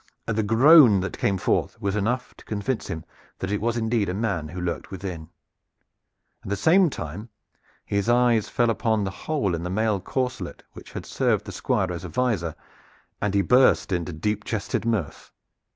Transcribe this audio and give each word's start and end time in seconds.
The 0.25 0.41
groan 0.41 1.01
that 1.01 1.19
came 1.19 1.37
forth 1.37 1.79
was 1.79 1.95
enough 1.95 2.33
to 2.37 2.45
convince 2.45 2.87
him 2.87 3.05
that 3.37 3.51
it 3.51 3.61
was 3.61 3.77
indeed 3.77 4.09
a 4.09 4.15
man 4.15 4.47
who 4.47 4.59
lurked 4.59 4.89
within. 4.89 5.29
At 6.41 6.49
the 6.49 6.55
same 6.55 6.89
time 6.89 7.29
his 7.85 8.09
eyes 8.09 8.49
fell 8.49 8.71
upon 8.71 9.03
the 9.03 9.11
hole 9.11 9.53
in 9.53 9.61
the 9.61 9.69
mail 9.69 9.99
corselet 10.01 10.63
which 10.73 10.93
had 10.93 11.05
served 11.05 11.45
the 11.45 11.51
Squire 11.51 11.91
as 11.93 12.03
a 12.03 12.09
visor, 12.09 12.55
and 13.21 13.35
he 13.35 13.43
burst 13.43 13.91
into 13.91 14.11
deep 14.11 14.43
chested 14.43 14.85
mirth. 14.85 15.29